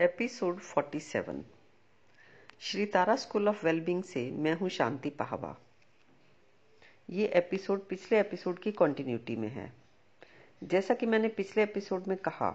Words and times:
Episode 0.00 0.60
47 0.60 1.44
Shri 2.60 2.86
Tara 2.86 3.16
school 3.16 3.48
of 3.48 3.66
wellbeing 3.66 4.02
से 4.02 4.30
मैं 4.30 4.54
हूँ 4.54 4.68
शांति 4.68 5.10
पहावा। 5.10 5.56
ये 7.10 7.26
एपिसोड 7.26 7.88
पिछले 7.88 8.20
एपिसोड 8.20 8.58
की 8.58 8.72
कंटिन्यूटी 8.72 9.36
में 9.36 9.48
है। 9.48 9.72
जैसा 10.64 10.94
कि 10.94 11.06
मैंने 11.06 11.28
पिछले 11.28 11.62
एपिसोड 11.62 12.06
में 12.08 12.16
कहा 12.16 12.50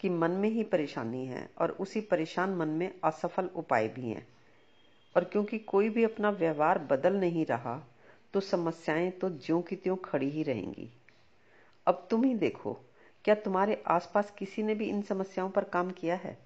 कि 0.00 0.08
मन 0.08 0.30
में 0.30 0.48
ही 0.48 0.62
परेशानी 0.62 1.26
है 1.26 1.50
और 1.58 1.70
उसी 1.70 2.00
परेशान 2.00 2.50
मन 2.50 2.68
में 2.68 2.94
असफल 3.04 3.46
उपाय 3.46 3.88
भी 3.88 4.10
हैं। 4.10 4.28
और 5.16 5.24
क्योंकि 5.24 5.58
कोई 5.58 5.88
भी 5.88 6.04
अपना 6.04 6.30
व्यवहार 6.30 6.78
बदल 6.78 7.14
नहीं 7.14 7.46
रहा 7.46 7.88
तो 8.32 8.40
समस्याएँ 8.40 9.10
तो 9.10 9.30
ज्यों 9.30 9.62
की 9.62 9.76
त्यों 9.76 9.96
खड़ी 9.96 10.30
ही 10.30 10.42
रहेंगी। 10.42 10.90
अब 11.86 12.08
तुम 12.10 12.24
ही 12.24 12.34
देखो, 12.34 12.72
क्या 13.24 13.34
तुम्हारे 13.34 13.82
आसपास 13.86 14.34
किसी 14.38 14.62
ने 14.62 14.74
भी 14.74 14.88
इन 14.88 15.02
समस्याओं 15.02 15.50
पर 15.50 15.64
काम 15.64 15.90
किया 15.90 16.14
है? 16.14 16.45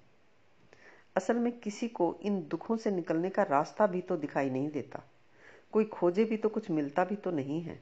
असल 1.17 1.35
में 1.35 1.59
किसी 1.59 1.87
को 1.87 2.19
इन 2.21 2.47
दुखों 2.47 2.77
से 2.77 2.91
निकलने 2.91 3.29
का 3.29 3.43
रास्ता 3.43 3.87
भी 3.87 4.01
तो 4.01 4.17
दिखाई 4.17 4.49
नहीं 4.49 4.69
देता। 4.69 5.03
कोई 5.71 5.85
खोजे 5.85 6.25
भी 6.25 6.37
तो 6.37 6.49
कुछ 6.49 6.71
मिलता 6.71 7.05
भी 7.05 7.15
तो 7.15 7.31
नहीं 7.31 7.61
है। 7.61 7.81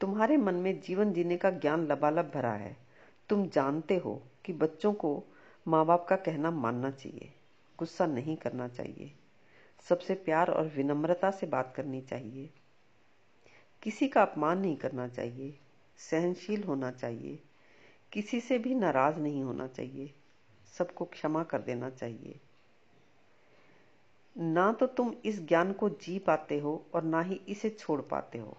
तुम्हारे 0.00 0.36
मन 0.36 0.54
में 0.54 0.80
जीवन 0.80 1.12
जीने 1.12 1.36
का 1.36 1.50
ज्ञान 1.50 1.86
लबालब 1.86 2.30
भरा 2.34 2.52
है। 2.52 2.76
तुम 3.28 3.48
जानते 3.48 3.96
हो 3.96 4.22
कि 4.44 4.52
बच्चों 4.52 4.92
को 4.92 5.24
माँ 5.68 5.86
बाप 5.86 6.06
का 6.08 6.16
कहना 6.16 6.50
मानना 6.50 6.90
चाहिए, 6.90 7.32
गुस्सा 7.78 8.06
नहीं 8.06 8.36
करना 8.36 8.68
चाहिए। 8.68 9.12
सबसे 9.88 10.14
प्यार 10.14 10.50
और 10.50 10.66
विनम्रता 10.66 11.30
से 11.30 11.46
बात 11.46 11.72
करनी 11.76 12.00
चाहिए। 12.00 12.50
किसी 13.82 14.08
का 14.08 14.22
अपमान 14.22 14.58
नहीं 14.58 14.76
करना 14.76 15.08
चाहिए, 15.08 15.58
सहनशील 15.98 16.62
होना 16.62 16.90
चाहिए। 16.90 17.38
किसी 18.12 18.40
से 18.40 18.58
भी 18.58 18.74
नाराज़ 18.74 19.16
नहीं 19.16 19.42
होना 19.42 19.66
चाहिए। 19.66 20.14
सबको 20.78 21.04
क्षमा 21.04 21.42
कर 21.44 21.62
देना 21.62 21.90
चाहिए। 21.90 22.40
ना 24.36 24.72
तो 24.72 24.86
तुम 24.86 25.14
इस 25.24 25.40
ज्ञान 25.48 25.72
को 25.72 25.88
जी 25.88 26.18
पाते 26.18 26.58
हो 26.58 26.86
और 26.94 27.02
ना 27.02 27.20
ही 27.20 27.40
इसे 27.48 27.70
छोड़ 27.70 28.00
पाते 28.00 28.38
हो। 28.38 28.56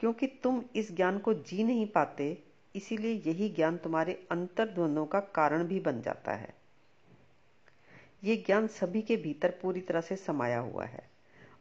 क्योंकि 0.00 0.26
तुम 0.26 0.62
इस 0.76 0.92
ज्ञान 0.92 1.18
को 1.18 1.34
जी 1.34 1.64
नहीं 1.64 1.86
पाते, 1.86 2.42
इसीलिए 2.76 3.22
यही 3.26 3.48
ज्ञान 3.48 3.76
तुम्हारे 3.76 4.26
अंतर्द्वंदों 4.30 5.06
का 5.06 5.20
कारण 5.20 5.64
भी 5.64 5.80
बन 5.80 6.02
जाता 6.02 6.32
है। 6.32 6.54
ये 8.24 8.36
ज्ञान 8.36 8.66
सभी 8.66 9.02
के 9.02 9.16
भीतर 9.16 9.50
पूरी 9.62 9.80
तरह 9.80 10.00
से 10.00 10.16
समाया 10.16 10.58
हुआ 10.58 10.84
है 10.84 11.10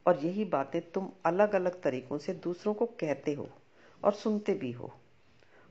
और 0.07 0.25
यही 0.25 0.45
बातें 0.45 0.91
तुम 0.91 1.09
अलग 1.25 1.55
अलग 1.55 1.81
तरीकों 1.81 2.17
से 2.17 2.33
दूसरों 2.33 2.73
को 2.73 2.85
कहते 2.85 3.33
हो 3.33 3.49
और 4.03 4.13
सुनते 4.13 4.53
भी 4.53 4.71
हो। 4.71 4.93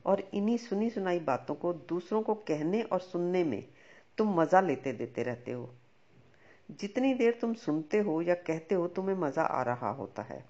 और 0.06 0.30
इन्हीं 0.34 0.56
सुनी 0.56 0.90
सुनाई 0.90 1.18
बातों 1.18 1.54
को 1.54 1.72
दूसरों 1.72 2.22
को 2.22 2.34
कहने 2.34 2.82
और 2.82 3.00
सुनने 3.00 3.44
में 3.44 3.68
तुम 4.18 4.40
मज़ा 4.40 4.60
लेते 4.60 4.92
देते 4.92 5.22
रहते 5.22 5.52
हो। 5.52 5.74
जितनी 6.70 7.14
देर 7.14 7.38
तुम 7.40 7.54
सुनते 7.54 7.98
हो 7.98 8.22
या 8.22 8.34
कहते 8.34 8.74
हो, 8.74 8.88
तुम्हें 8.88 9.16
मज़ा 9.16 9.42
आ 9.42 9.62
रहा 9.62 9.90
होता 9.90 10.22
है। 10.22 10.44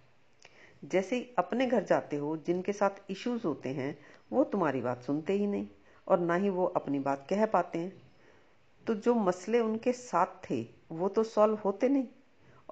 जैसे 0.84 1.16
ही 1.16 1.34
अपने 1.38 1.66
घर 1.66 1.84
जाते 1.84 2.16
हो, 2.16 2.36
जिनके 2.36 2.72
साथ 2.72 2.90
इश्यूज़ 3.10 3.46
होते 3.46 3.68
हैं, 3.68 3.98
वो 4.32 4.44
तुम्हारी 4.44 4.80
बात 4.80 5.02
सुनते 5.02 5.32
ही 5.32 5.46
नहीं 5.46 5.68
और 6.08 6.18
ना 6.18 6.34
ही 6.34 6.48
वो 6.48 6.66
अपनी 6.66 6.98
बात 6.98 7.26
कह 7.30 7.46
पाते 7.46 7.78
हैं। 7.78 8.02
तो 8.86 8.94
जो 8.94 9.14
मसले 9.14 9.60
उनके 9.60 9.92
साथ 9.92 10.50
थे, 10.50 10.66
वो 10.92 11.08
तो 11.08 11.22
सॉल्व 11.22 11.54
होते 11.54 11.88
नहीं 11.88 12.06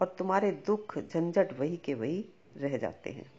और 0.00 0.16
तुम्हारे 0.18 0.52
दुख, 0.52 0.98
झंझट 0.98 1.58
वही 1.58 1.76
के 1.76 1.94
वही 1.94 2.28
रह 2.56 2.76
जाते 2.76 3.10
हैं। 3.10 3.37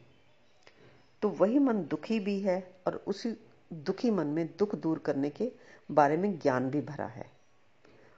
तो 1.22 1.30
वही 1.30 1.59
मन 1.59 1.84
दुखी 1.84 2.20
भी 2.20 2.39
है 2.39 2.59
और 2.88 3.03
उसी 3.08 3.36
दुखी 3.72 4.12
मन 4.12 4.28
में 4.28 4.45
दुख 4.59 4.75
दूर 4.75 5.00
करने 5.00 5.30
के 5.30 5.52
बारे 5.89 6.17
में 6.17 6.38
ज्ञान 6.39 6.70
भी 6.70 6.81
भरा 6.81 7.06
है। 7.06 7.25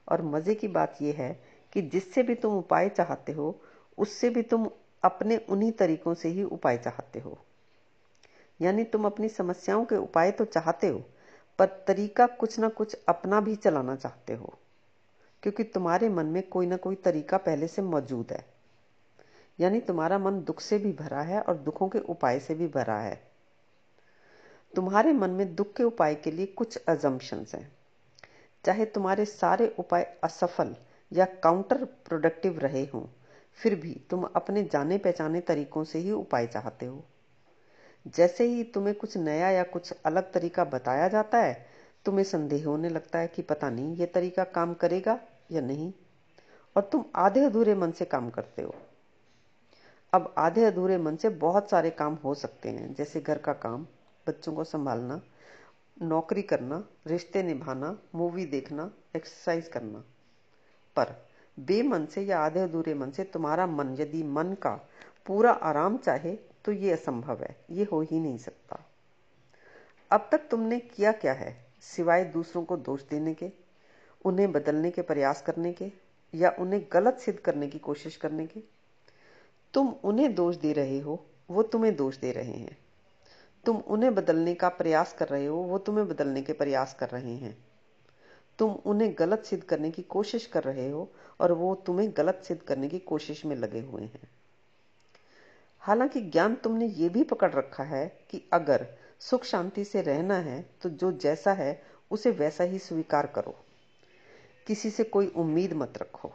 और 0.08 0.22
मज़े 0.22 0.54
की 0.54 0.68
बात 0.68 0.98
यह 1.02 1.14
है 1.14 1.32
कि 1.72 1.82
जिससे 1.82 2.22
भी 2.22 2.34
तुम 2.34 2.56
उपाय 2.58 2.88
चाहते 2.88 3.32
हो, 3.32 3.60
उससे 3.98 4.30
भी 4.30 4.42
तुम 4.42 4.68
अपने 5.02 5.36
उन्हीं 5.48 5.72
तरीकों 5.72 6.14
से 6.14 6.28
ही 6.28 6.42
उपाय 6.42 6.78
चाहते 6.78 7.20
हो। 7.20 7.38
यानी 8.60 8.84
तुम 8.84 9.06
अपनी 9.06 9.28
समस्याओं 9.28 9.84
के 9.84 9.96
उपाय 9.96 10.30
तो 10.30 10.44
चाहते 10.44 10.86
हो, 10.86 11.02
पर 11.58 11.66
तरीका 11.86 12.26
कुछ 12.26 12.58
ना 12.58 12.68
कुछ 12.68 12.96
अपना 13.08 13.40
भी 13.40 13.56
चलाना 13.56 13.96
चाहते 13.96 14.34
हो, 14.34 14.54
क्योंकि 15.42 15.64
तुम्हारे 15.64 16.08
मन 16.08 16.26
में 16.26 16.42
कोई 16.42 16.66
ना 16.66 16.76
कोई 16.76 16.94
तरीका 16.94 17.36
पहले 17.36 17.68
से 17.68 17.82
मौजूद 17.82 18.32
है। 18.32 18.51
यानी 19.58 19.80
तुम्हारा 19.80 20.18
मन 20.18 20.40
दुख 20.40 20.60
से 20.60 20.78
भी 20.78 20.92
भरा 20.92 21.20
है 21.20 21.40
और 21.40 21.56
दुखों 21.56 21.88
के 21.88 21.98
उपाय 21.98 22.40
से 22.40 22.54
भी 22.54 22.68
भरा 22.68 22.98
है। 22.98 23.20
तुम्हारे 24.74 25.12
मन 25.12 25.30
में 25.30 25.54
दुख 25.54 25.72
के 25.76 25.82
उपाय 25.82 26.14
के 26.14 26.30
लिए 26.30 26.46
कुछ 26.46 26.76
अजम्पन्स 26.88 27.54
हैं। 27.54 27.72
चाहे 28.64 28.84
तुम्हारे 28.84 29.24
सारे 29.24 29.74
उपाय 29.78 30.02
असफल 30.24 30.74
या 31.12 31.24
काउंटर 31.24 31.84
प्रोडक्टिव 31.84 32.58
रहे 32.58 32.84
हों, 32.84 33.04
फिर 33.58 33.74
भी 33.74 34.00
तुम 34.10 34.22
अपने 34.36 34.62
जाने 34.62 34.98
पहचाने 34.98 35.40
तरीकों 35.40 35.84
से 35.84 35.98
ही 35.98 36.10
उपाय 36.10 36.46
चाहते 36.46 36.86
हो। 36.86 37.04
जैसे 38.06 38.44
ही 38.44 38.64
तुम्हें 38.64 38.94
कुछ 38.94 39.16
नया 39.16 39.50
या 39.50 39.62
कुछ 39.62 39.92
अलग 40.04 40.32
तरीका 40.32 40.64
बताया 40.64 41.08
जाता 41.08 41.38
है, 41.38 41.66
तुम्हें 42.04 42.24
संदेह 42.24 42.66
होने 42.66 42.88
लगता 42.88 43.18
है 43.18 43.28
कि 43.28 43.42
पता 43.42 43.70
नहीं 43.70 43.96
ये 43.96 44.06
तरीका 44.06 44.44
काम 44.44 44.74
करेगा 44.74 45.18
या 45.52 45.60
नहीं, 45.60 45.92
और 46.76 46.82
तुम 46.82 47.04
आधे 47.16 47.44
अधूरे 47.44 47.74
मन 47.74 47.90
से 47.90 48.04
काम 48.04 48.30
करते 48.30 48.62
हो। 48.62 48.74
अब 50.14 50.34
आधे 50.38 50.64
अधूरे 50.64 50.98
मन 50.98 51.16
से 51.16 51.28
बहुत 51.28 51.70
सारे 51.70 51.90
काम 51.90 52.14
हो 52.14 52.34
सकते 52.34 52.68
हैं, 52.68 52.94
जैसे 52.94 53.20
घर 53.20 53.38
का 53.38 53.52
काम, 53.52 53.86
बच्चों 54.26 54.52
को 54.52 54.64
संभालना, 54.64 55.20
नौकरी 56.02 56.42
करना, 56.42 56.88
रिश्ते 57.06 57.42
निभाना, 57.42 57.98
मूवी 58.14 58.46
देखना 58.46 58.90
एक्सरसाइज 59.16 59.68
करना। 59.68 60.04
पर 60.96 61.26
बेमन 61.60 62.06
से 62.06 62.22
या 62.22 62.40
आधे 62.40 62.60
अधूरे 62.60 62.94
मन 62.94 63.10
से 63.10 63.24
तुम्हारा 63.24 63.66
मन, 63.66 63.96
यदि 64.00 64.22
मन 64.22 64.52
का 64.54 64.88
पूरा 65.26 65.52
आराम 65.52 65.96
चाहे 65.96 66.36
तो 66.64 66.72
ये 66.72 66.92
असंभव 66.92 67.42
है, 67.42 67.56
ये 67.70 67.84
हो 67.84 68.00
ही 68.00 68.20
नहीं 68.20 68.38
सकता। 68.38 68.86
अब 70.10 70.28
तक 70.32 70.48
तुमने 70.50 70.78
किया 70.78 71.12
क्या 71.12 71.32
है, 71.32 71.66
सिवाय 71.80 72.24
दूसरों 72.24 72.64
को 72.64 72.76
दोष 72.76 73.02
देने 73.02 73.34
के, 73.34 73.50
उन्हें 74.24 74.52
बदलने 74.52 74.90
के 74.90 75.02
प्रयास 75.02 75.42
करने 75.42 75.72
के, 75.72 75.92
या 76.34 76.54
उन्हें 76.58 76.86
गलत 76.92 77.18
सिद्ध 77.18 77.38
करने 77.38 77.68
की 77.68 77.78
कोशिश 77.78 78.16
करने 78.16 78.46
के? 78.46 78.81
तुम 79.74 79.94
उन्हें 80.04 80.34
दोष 80.34 80.56
दे 80.56 80.72
रहे 80.72 80.98
हो, 81.00 81.26
वो 81.50 81.62
तुम्हें 81.62 81.96
दोष 81.96 82.16
दे 82.16 82.32
रहे 82.32 82.52
हैं। 82.52 82.78
तुम 83.64 83.76
उन्हें 83.76 84.14
बदलने 84.14 84.54
का 84.54 84.68
प्रयास 84.68 85.12
कर 85.12 85.28
रहे 85.28 85.46
हो, 85.46 85.56
वो 85.56 85.78
तुम्हें 85.78 86.08
बदलने 86.08 86.42
के 86.42 86.52
प्रयास 86.52 86.94
कर 86.94 87.08
रहे 87.08 87.34
हैं। 87.34 87.64
तुम 88.58 88.72
उन्हें 88.72 89.14
गलत 89.18 89.44
सिद्ध 89.44 89.64
करने 89.64 89.90
की 89.90 90.02
कोशिश 90.02 90.46
कर 90.46 90.62
रहे 90.62 90.90
हो 90.90 91.08
और 91.40 91.52
वो 91.52 91.74
तुम्हें 91.74 92.12
गलत 92.16 92.42
सिद्ध 92.44 92.62
करने 92.62 92.88
की 92.88 92.98
कोशिश 92.98 93.44
में 93.44 93.56
लगे 93.56 93.80
हुए 93.80 94.02
हैं। 94.02 94.30
हालाँकि 95.78 96.20
ज्ञान 96.20 96.54
तुमने 96.54 96.86
ये 96.86 97.08
भी 97.08 97.24
पकड़ 97.24 97.52
रखा 97.52 97.84
है 97.84 98.18
कि 98.30 98.48
अगर 98.52 98.86
सुख 99.20 99.44
शांति 99.44 99.84
से 99.84 100.02
रहना 100.02 100.36
है 100.36 100.70
तो 100.82 100.88
जो 100.88 101.12
जैसा 101.12 101.52
है, 101.52 101.82
उसे 102.10 102.30
वैसा 102.30 102.64
ही 102.64 102.78
स्वीकार 102.78 103.26
करो। 103.26 103.54
किसी 104.66 104.90
से 104.90 105.04
कोई 105.04 105.26
उम्मीद 105.26 105.72
मत 105.72 105.98
रखो, 105.98 106.32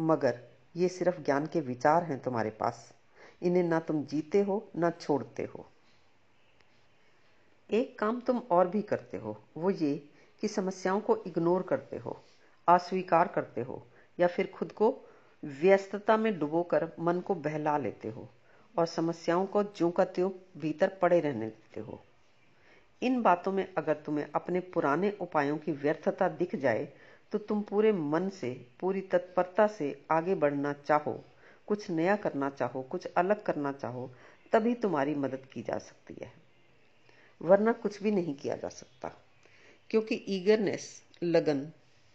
मगर 0.00 0.47
ये 0.78 0.88
सिर्फ़ 0.88 1.20
ज्ञान 1.20 1.46
के 1.46 1.60
विचार 1.60 2.02
हैं 2.02 2.18
तुम्हारे 2.22 2.50
पास। 2.50 2.94
इन्हें 3.42 3.62
ना 3.62 3.80
तुम 3.80 4.04
जीते 4.04 4.42
हो, 4.42 4.70
ना 4.76 4.90
छोड़ते 4.90 5.42
हो। 5.42 5.66
एक 7.70 7.98
काम 7.98 8.20
तुम 8.20 8.38
और 8.50 8.68
भी 8.68 8.82
करते 8.82 9.16
हो, 9.16 9.42
वो 9.56 9.70
ये 9.70 10.08
कि 10.40 10.48
समस्याओं 10.48 11.00
को 11.00 11.16
इग्नोर 11.16 11.62
करते 11.62 11.96
हो, 11.96 12.24
अस्वीकार 12.68 13.28
करते 13.28 13.60
हो, 13.60 13.86
या 14.20 14.26
फिर 14.26 14.50
खुद 14.54 14.72
को 14.72 14.96
व्यस्तता 15.44 16.16
में 16.16 16.38
डुबोकर 16.38 16.88
मन 17.00 17.20
को 17.20 17.34
बहला 17.34 17.76
लेते 17.78 18.08
हो 18.08 18.28
और 18.78 18.86
समस्याओं 18.86 19.46
को 19.46 19.62
ज्यों 19.62 19.90
का 19.90 20.04
त्यों 20.04 20.30
भीतर 20.60 20.88
पड़े 21.02 21.20
रहने 21.20 21.46
देते 21.46 21.80
हो। 21.80 22.02
इन 23.02 23.22
बातों 23.22 23.52
में 23.52 23.74
अगर 23.78 23.94
तुम्हें 23.94 24.26
अपने 24.34 24.60
पुराने 24.60 25.10
उपायों 25.20 25.56
की 25.58 25.72
व्यर्थता 25.72 26.28
दिख 26.28 26.56
जाए 26.56 26.88
तो 27.32 27.38
तुम 27.38 27.62
पूरे 27.62 27.92
मन 27.92 28.28
से, 28.28 28.66
पूरी 28.80 29.00
तत्परता 29.00 29.66
से 29.66 30.02
आगे 30.10 30.34
बढ़ना 30.34 30.72
चाहो, 30.72 31.24
कुछ 31.66 31.90
नया 31.90 32.16
करना 32.16 32.50
चाहो, 32.50 32.82
कुछ 32.82 33.06
अलग 33.06 33.42
करना 33.42 33.72
चाहो, 33.72 34.10
तभी 34.52 34.74
तुम्हारी 34.74 35.14
मदद 35.14 35.46
की 35.52 35.62
जा 35.62 35.78
सकती 35.78 36.14
है। 36.22 36.32
वरना 37.40 37.72
कुछ 37.72 38.02
भी 38.02 38.10
नहीं 38.10 38.34
किया 38.34 38.56
जा 38.56 38.68
सकता, 38.68 39.08
क्योंकि 39.90 40.14
ईगरनेस 40.28 41.02
लगन, 41.22 41.60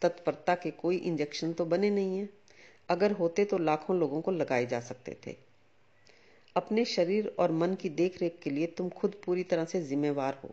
तत्परता 0.02 0.56
के 0.56 0.72
कोई 0.72 0.98
इंजेक्शन 0.98 1.54
तो 1.54 1.66
बने 1.66 1.90
नहीं 1.90 2.18
है। 2.18 2.30
अगर 2.90 3.12
होते 3.12 3.46
तो 3.46 3.58
लाखों 3.58 3.98
लोगों 3.98 4.22
को 4.22 4.32
लगाए 4.32 4.66
जा 4.66 4.80
सकते 4.80 5.18
थे। 5.28 5.36
अपने 6.56 6.86
शरीर 6.86 7.36
और 7.40 7.52
मन 7.52 7.76
की 7.76 7.90
देखरेख 7.90 8.40
के 8.44 8.50
लिए 8.50 8.68
तुम 8.68 8.90
खुद 8.90 9.16
पूरी 9.26 9.44
तरह 9.44 9.66
से 9.66 9.82
जिम्मेवार 9.82 10.40
हो। 10.44 10.50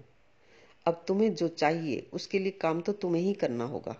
अब 0.86 1.04
तुम्हें 1.08 1.34
जो 1.34 1.48
चाहिए, 1.48 2.06
उसके 2.12 2.38
लिए 2.38 2.52
काम 2.52 2.80
तो 2.80 2.92
तुम्हें 2.92 3.22
ही 3.22 3.34
करना 3.34 3.64
होगा। 3.64 3.96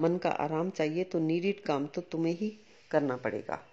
मन 0.00 0.18
का 0.18 0.30
आराम 0.30 0.70
चाहिए 0.70 1.04
तो 1.04 1.18
नीडिड 1.18 1.62
काम 1.62 1.86
तो 1.86 2.00
तुम्हें 2.00 2.34
ही 2.34 2.58
करना 2.90 3.16
पड़ेगा। 3.16 3.66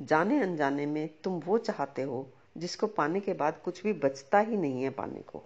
जाने 0.00 0.42
अनजाने 0.42 0.86
में 0.86 1.10
तुम 1.24 1.32
वो 1.40 1.58
चाहते 1.58 2.02
हो 2.02 2.32
जिसको 2.56 2.86
पाने 2.86 3.20
के 3.20 3.32
बाद 3.32 3.62
कुछ 3.64 3.82
भी 3.82 3.92
बचता 3.92 4.38
ही 4.38 4.56
नहीं 4.56 4.82
है 4.82 4.90
पाने 4.90 5.20
को। 5.20 5.44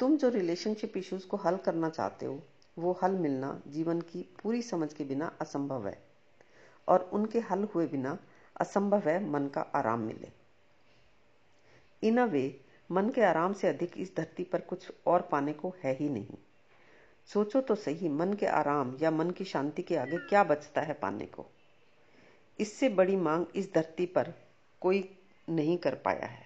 तुम 0.00 0.16
जो 0.16 0.28
रिलेशनशिप 0.28 0.96
इश्यूज़ 0.96 1.26
को 1.26 1.36
हल 1.36 1.56
करना 1.56 1.88
चाहते 1.88 2.26
हो, 2.26 2.42
वो 2.78 2.98
हल 3.02 3.12
मिलना 3.12 3.62
जीवन 3.66 4.00
की 4.00 4.22
पूरी 4.42 4.62
समझ 4.62 4.92
के 4.92 5.04
बिना 5.04 5.36
असंभव 5.40 5.88
है। 5.88 6.06
और 6.88 7.10
उनके 7.12 7.40
हल 7.40 7.64
हुए 7.64 7.86
बिना 7.86 8.18
असंभव 8.60 9.08
है 9.08 9.30
मन 9.30 9.48
का 9.48 9.60
आराम 9.60 10.00
मिले। 10.00 10.28
इन 12.02 12.18
अ 12.18 12.24
वे 12.24 12.60
मन 12.92 13.10
के 13.10 13.22
आराम 13.22 13.52
से 13.52 13.68
अधिक 13.68 13.92
इस 13.96 14.16
धरती 14.16 14.44
पर 14.44 14.60
कुछ 14.60 14.92
और 15.06 15.22
पाने 15.22 15.52
को 15.52 15.74
है 15.84 15.94
ही 15.94 16.08
नहीं। 16.08 16.38
सोचो 17.26 17.60
तो 17.60 17.74
सही, 17.74 18.08
मन 18.08 18.32
के 18.32 18.46
आराम 18.46 18.96
या 19.02 19.10
मन 19.10 19.30
की 19.30 19.44
शांति 19.44 19.82
के 19.82 19.96
आगे 19.96 20.18
क्या 20.18 20.44
बचता 20.44 20.80
है 20.80 20.94
पाने 20.94 21.26
को? 21.26 21.46
इससे 22.60 22.88
बड़ी 22.88 23.16
मांग 23.16 23.46
इस 23.54 23.72
धरती 23.74 24.06
पर 24.06 24.32
कोई 24.80 25.18
नहीं 25.48 25.78
कर 25.78 25.94
पाया 25.94 26.26
है। 26.26 26.44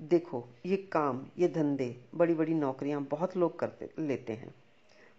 देखो, 0.00 0.48
ये 0.66 0.76
काम, 0.76 1.26
ये 1.38 1.48
धंधे 1.48 2.04
बड़ी 2.14 2.34
बड़ी 2.34 2.54
नौकरियाँ 2.54 3.02
बहुत 3.02 3.36
लोग 3.36 3.58
करते 3.58 3.90
लेते 3.98 4.32
हैं, 4.32 4.54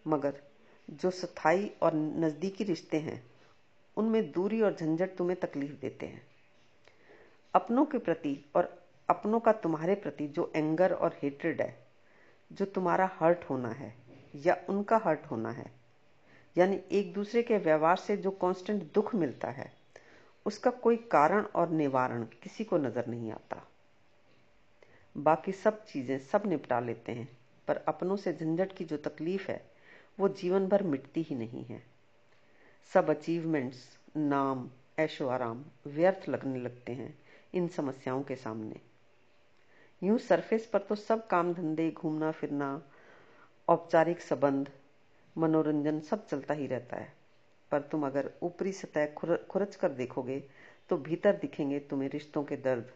मगर 0.08 0.42
जो 0.90 1.12
स्थायी 1.12 1.72
और 1.82 1.94
नज़दीकी 1.94 2.64
रिश्ते 2.64 2.98
हैं, 2.98 3.32
उनमें 3.98 4.32
दूरी 4.32 4.62
और 4.62 4.76
झंझट 4.76 5.16
तुम्हें 5.18 5.40
तकलीफ़ 5.40 5.72
देते 5.72 6.06
हैं। 6.06 6.28
अपनों 7.54 7.86
के 7.86 7.98
प्रति 7.98 8.46
और 8.56 8.84
अपनों 9.10 9.40
का 9.40 9.52
तुम्हारे 9.52 9.96
प्रति 9.96 10.28
जो 10.28 10.52
एंगर 10.56 10.94
और 10.94 11.20
हेट्रेड 11.24 11.62
है 11.62 11.83
जो 12.54 12.66
तुम्हारा 12.66 13.12
हर्ट 13.20 13.44
होना 13.44 13.70
है, 13.70 13.96
या 14.36 14.58
उनका 14.70 14.98
हर्ट 14.98 15.26
होना 15.26 15.52
है, 15.52 15.72
यानी 16.58 16.80
एक 16.92 17.14
दूसरे 17.14 17.44
के 17.44 17.58
व्यवहार 17.58 17.98
से 17.98 18.18
जो 18.18 18.32
कांस्टेंट 18.32 18.94
दुख 18.94 19.16
मिलता 19.16 19.48
है, 19.48 19.74
उसका 20.46 20.72
कोई 20.72 20.98
कारण 20.98 21.44
और 21.44 21.70
निवारण 21.70 22.24
किसी 22.24 22.64
को 22.64 22.78
नज़र 22.78 23.08
नहीं 23.08 23.32
आता। 23.32 23.68
बाकी 25.18 25.52
सब 25.52 25.86
चीज़ें 25.86 26.18
सब 26.20 26.44
निपटा 26.46 26.80
लेते 26.80 27.12
हैं, 27.12 27.38
पर 27.68 27.78
अपनों 27.78 28.16
से 28.16 28.34
झंझट 28.34 28.74
की 28.74 28.86
जो 28.86 28.98
तकलीफ़ 28.98 29.52
है, 29.52 29.62
वो 30.20 30.30
जीवन 30.30 30.68
भर 30.68 30.84
मिटती 30.84 31.22
ही 31.22 31.36
नहीं 31.36 31.66
है। 31.66 31.84
सब 32.94 33.10
अचीवमेंट्स 33.10 33.98
नाम, 34.18 34.70
ऐशो 35.00 35.28
आराम, 35.28 35.66
व्यर्थ 35.88 36.30
लगने 36.30 36.60
लगते 36.60 36.94
हैं 36.94 37.20
इन 37.54 37.68
समस्याओं 37.68 38.24
के 38.24 38.36
सामने। 38.36 38.93
यूँ 40.04 40.18
सरफेस 40.20 40.66
पर 40.66 40.80
तो 40.80 40.96
सब 40.96 41.28
काम 41.28 41.54
धंधे, 41.54 41.90
घूमना, 41.92 42.32
फिरना, 42.32 42.82
औपचारिक 43.68 44.22
संबंध, 44.22 44.72
मनोरंजन 45.38 46.00
सब 46.00 46.28
चलता 46.28 46.54
ही 46.54 46.68
रहता 46.68 46.98
है। 46.98 47.14
पर 47.72 47.82
तुम 47.82 48.06
अगर 48.06 48.32
ऊपरी 48.44 48.72
सतह 48.72 49.06
खुरच 49.50 49.76
कर 49.76 49.92
देखोगे 49.92 50.40
तो 50.90 50.98
भीतर 50.98 51.36
दिखेंगे 51.36 51.80
तुम्हें 51.80 52.10
रिश्तों 52.10 52.44
के 52.44 52.58
दर्द 52.58 52.92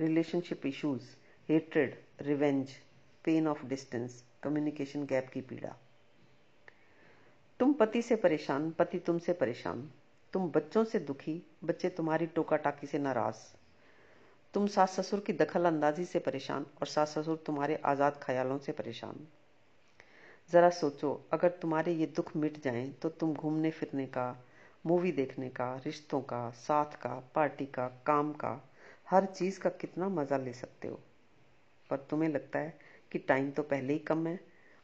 relationship 0.00 0.66
issues 0.66 1.02
hatred 1.48 1.94
revenge 2.20 2.72
pain 3.24 3.48
of 3.48 3.64
distance 3.66 4.24
communication 4.42 5.04
gap 5.06 5.28
की 5.28 5.40
पीड़ा। 5.40 5.74
तुम 7.60 7.72
पति 7.72 8.02
से 8.02 8.16
परेशान, 8.16 8.70
पति 8.70 8.98
तुमसे 8.98 9.32
परेशान। 9.32 9.90
तुम 10.32 10.50
बच्चों 10.50 10.84
से 10.84 10.98
दुखी, 10.98 11.42
बच्चे 11.64 11.88
तुम्हारी 11.88 12.26
टोका 12.26 12.56
टाकी 12.56 12.86
से 12.86 12.98
नाराज़। 12.98 13.57
तुम 14.54 14.66
सास 14.66 14.98
ससुर 15.00 15.20
की 15.20 15.32
दखल 15.34 15.64
अंदाजी 15.64 16.04
से 16.04 16.18
परेशान 16.18 16.66
और 16.80 16.86
सास 16.86 17.18
ससुर 17.18 17.42
तुम्हारे 17.46 17.74
आज़ाद 17.84 18.18
ख्यालों 18.22 18.58
से 18.58 18.72
परेशान। 18.72 19.26
ज़रा 20.50 20.70
सोचो, 20.70 21.10
अगर 21.32 21.48
तुम्हारे 21.62 21.92
ये 21.92 22.06
दुख 22.06 22.36
मिट 22.36 22.62
जाएँ 22.62 22.90
तो 22.92 23.08
तुम 23.10 23.34
घूमने 23.34 23.70
फिरने 23.70 24.06
का, 24.06 24.36
मूवी 24.84 25.12
देखने 25.12 25.48
का, 25.50 25.74
रिश्तों 25.86 26.20
का, 26.22 26.48
साथ 26.50 26.96
का, 27.02 27.14
पार्टी 27.34 27.66
का, 27.66 27.86
काम 28.06 28.32
का, 28.32 28.60
हर 29.06 29.26
चीज़ 29.26 29.60
का 29.60 29.70
कितना 29.70 30.08
मज़ा 30.08 30.36
ले 30.36 30.52
सकते 30.52 30.88
हो। 30.88 31.00
पर 31.90 32.06
तुम्हें 32.10 32.28
लगता 32.30 32.58
है 32.58 32.78
कि 33.12 33.18
टाइम 33.18 33.50
तो 33.50 33.62
पहले 33.64 33.92
ही 33.92 33.98
कम 33.98 34.26
है 34.26 34.38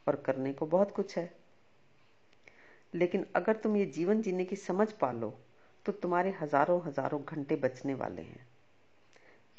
और 0.07 0.17
करने 0.17 0.53
को 0.53 0.67
बहुत 0.67 0.91
कुछ 0.91 1.17
है। 1.19 1.31
लेकिन 2.93 3.27
अगर 3.37 3.57
तुम 3.57 3.77
ये 3.77 3.87
जीवन 3.87 4.21
जीने 4.23 4.45
की 4.45 4.57
समझ 4.57 4.93
पा 4.93 5.13
लो 5.13 5.35
तो 5.87 5.93
तुम्हारे 5.93 6.35
हज़ारों 6.41 6.81
हज़ारों 6.87 7.23
घंटे 7.23 7.57
बचने 7.57 7.95
वाले 7.95 8.23
हैं। 8.23 8.47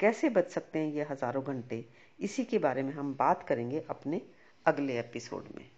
कैसे 0.00 0.28
बच 0.28 0.50
सकते 0.50 0.78
हैं 0.78 0.92
ये 0.92 1.02
हज़ारों 1.02 1.44
घंटे? 1.44 1.88
इसी 2.20 2.44
के 2.44 2.58
बारे 2.58 2.82
में 2.82 2.92
हम 2.92 3.14
बात 3.14 3.42
करेंगे 3.42 3.84
अपने 3.90 4.22
अगले 4.66 4.98
एपिसोड 4.98 5.44
में। 5.56 5.75